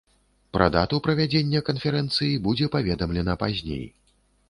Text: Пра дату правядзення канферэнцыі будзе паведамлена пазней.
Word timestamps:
Пра 0.55 0.67
дату 0.75 0.99
правядзення 1.09 1.63
канферэнцыі 1.69 2.43
будзе 2.49 2.73
паведамлена 2.79 3.41
пазней. 3.47 3.89